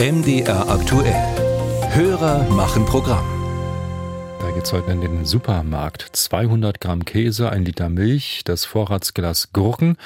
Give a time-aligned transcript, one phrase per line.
[0.00, 1.12] MDR aktuell.
[1.90, 3.26] Hörer machen Programm.
[4.38, 6.10] Da geht's heute in den Supermarkt.
[6.12, 9.96] 200 Gramm Käse, ein Liter Milch, das Vorratsglas Gurken.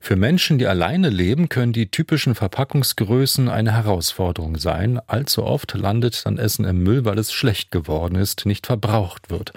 [0.00, 4.98] Für Menschen, die alleine leben, können die typischen Verpackungsgrößen eine Herausforderung sein.
[5.06, 9.52] Allzu oft landet dann Essen im Müll, weil es schlecht geworden ist, nicht verbraucht wird.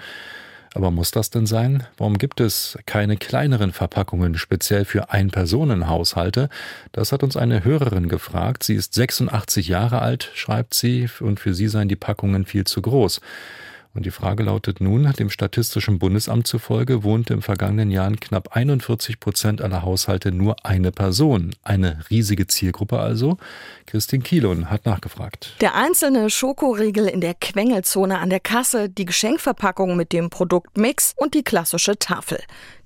[0.76, 1.84] Aber muss das denn sein?
[1.96, 6.50] Warum gibt es keine kleineren Verpackungen speziell für Ein-Personen-Haushalte?
[6.92, 8.62] Das hat uns eine Hörerin gefragt.
[8.62, 12.82] Sie ist 86 Jahre alt, schreibt sie, und für sie seien die Packungen viel zu
[12.82, 13.22] groß.
[13.96, 18.54] Und die Frage lautet nun, dem Statistischen Bundesamt zufolge wohnte im vergangenen Jahr in knapp
[18.54, 21.56] 41 Prozent aller Haushalte nur eine Person.
[21.62, 23.38] Eine riesige Zielgruppe also.
[23.86, 25.54] Christine Kielon hat nachgefragt.
[25.62, 31.32] Der einzelne Schokoriegel in der Quengelzone an der Kasse, die Geschenkverpackung mit dem Produktmix und
[31.32, 32.38] die klassische Tafel.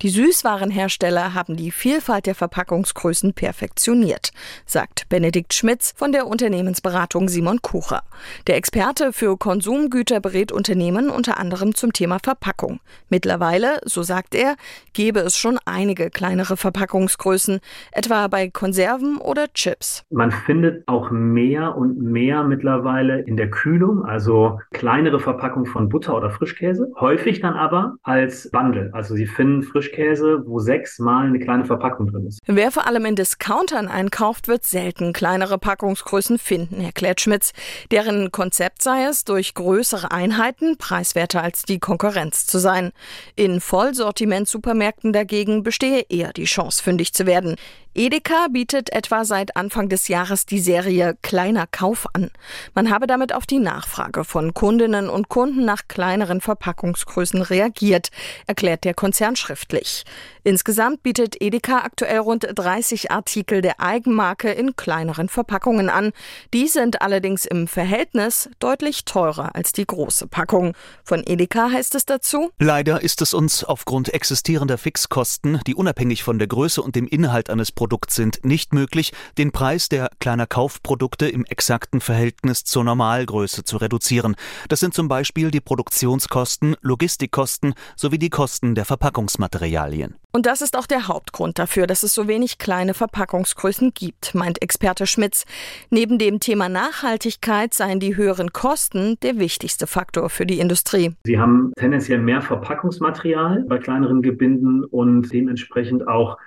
[0.03, 4.31] Die Süßwarenhersteller haben die Vielfalt der Verpackungsgrößen perfektioniert,
[4.65, 8.05] sagt Benedikt Schmitz von der Unternehmensberatung Simon Kucher.
[8.47, 12.81] Der Experte für Konsumgüter berät Unternehmen Unternehmen unter anderem zum Thema Verpackung.
[13.09, 14.57] Mittlerweile, so sagt er,
[14.93, 17.61] gebe es schon einige kleinere Verpackungsgrößen,
[17.93, 20.05] etwa bei Konserven oder Chips.
[20.11, 26.17] Man findet auch mehr und mehr mittlerweile in der Kühlung, also kleinere Verpackungen von Butter
[26.17, 28.91] oder Frischkäse, häufig dann aber als Bundle.
[28.93, 32.41] Also Sie finden Frischkäse, wo sechsmal eine kleine Verpackung drin ist.
[32.47, 37.53] Wer vor allem in Discountern einkauft, wird selten kleinere Packungsgrößen finden, erklärt Schmitz.
[37.91, 42.91] Deren Konzept sei es, durch größere Einheiten preiswerter als die Konkurrenz zu sein.
[43.37, 47.55] In Vollsortiment-Supermärkten dagegen bestehe eher die Chance, fündig zu werden.
[47.93, 52.31] Edeka bietet etwa seit Anfang des Jahres die Serie Kleiner Kauf an.
[52.73, 58.11] Man habe damit auf die Nachfrage von Kundinnen und Kunden nach kleineren Verpackungsgrößen reagiert,
[58.47, 60.05] erklärt der Konzern schriftlich.
[60.45, 66.13] Insgesamt bietet Edeka aktuell rund 30 Artikel der Eigenmarke in kleineren Verpackungen an.
[66.55, 70.75] Die sind allerdings im Verhältnis deutlich teurer als die große Packung.
[71.05, 76.39] Von Edeka heißt es dazu, Leider ist es uns aufgrund existierender Fixkosten, die unabhängig von
[76.39, 81.29] der Größe und dem Inhalt eines Produkt sind, nicht möglich, den Preis der kleiner Kaufprodukte
[81.29, 84.37] im exakten Verhältnis zur Normalgröße zu reduzieren.
[84.69, 90.17] Das sind zum Beispiel die Produktionskosten, Logistikkosten sowie die Kosten der Verpackungsmaterialien.
[90.33, 94.63] Und das ist auch der Hauptgrund dafür, dass es so wenig kleine Verpackungsgrößen gibt, meint
[94.63, 95.45] Experte Schmitz.
[95.91, 101.15] Neben dem Thema Nachhaltigkeit seien die höheren Kosten der wichtigste Faktor für die Industrie.
[101.25, 106.39] Sie haben tendenziell mehr Verpackungsmaterial bei kleineren Gebinden und dementsprechend auch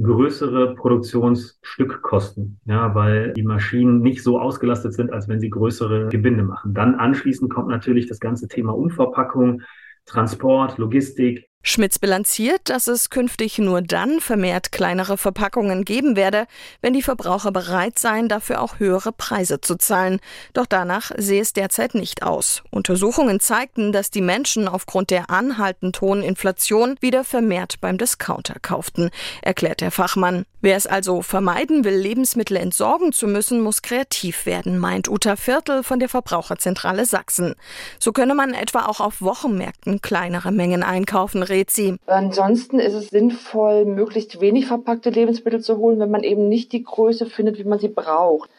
[0.00, 6.42] größere Produktionsstückkosten, ja, weil die Maschinen nicht so ausgelastet sind, als wenn sie größere Gebinde
[6.42, 6.74] machen.
[6.74, 9.62] Dann anschließend kommt natürlich das ganze Thema Umverpackung,
[10.04, 16.46] Transport, Logistik, Schmitz bilanziert, dass es künftig nur dann vermehrt kleinere Verpackungen geben werde,
[16.80, 20.20] wenn die Verbraucher bereit seien, dafür auch höhere Preise zu zahlen.
[20.52, 22.62] Doch danach sehe es derzeit nicht aus.
[22.70, 29.10] Untersuchungen zeigten, dass die Menschen aufgrund der anhaltend hohen Inflation wieder vermehrt beim Discounter kauften,
[29.42, 30.44] erklärt der Fachmann.
[30.60, 35.82] Wer es also vermeiden will, Lebensmittel entsorgen zu müssen, muss kreativ werden, meint Uta Viertel
[35.82, 37.54] von der Verbraucherzentrale Sachsen.
[38.00, 41.96] So könne man etwa auch auf Wochenmärkten kleinere Mengen einkaufen, rät sie.
[42.06, 46.82] Ansonsten ist es sinnvoll, möglichst wenig verpackte Lebensmittel zu holen, wenn man eben nicht die
[46.82, 48.50] Größe findet, wie man sie braucht.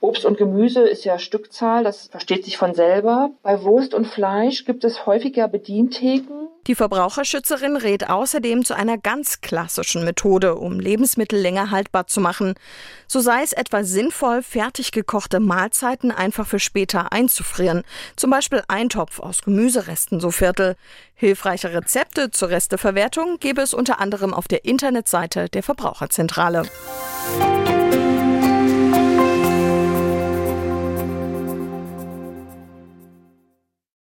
[0.00, 3.30] Obst und Gemüse ist ja Stückzahl, das versteht sich von selber.
[3.42, 6.41] Bei Wurst und Fleisch gibt es häufiger Bedientheken.
[6.68, 12.54] Die Verbraucherschützerin rät außerdem zu einer ganz klassischen Methode, um Lebensmittel länger haltbar zu machen.
[13.08, 17.82] So sei es etwa sinnvoll, fertig gekochte Mahlzeiten einfach für später einzufrieren.
[18.14, 20.76] Zum Beispiel Eintopf aus Gemüseresten, so Viertel.
[21.14, 26.62] Hilfreiche Rezepte zur Resteverwertung gäbe es unter anderem auf der Internetseite der Verbraucherzentrale.